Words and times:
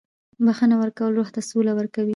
•بخښنه 0.45 0.75
ورکول 0.77 1.11
روح 1.17 1.27
ته 1.35 1.41
سوله 1.49 1.71
ورکوي. 1.75 2.09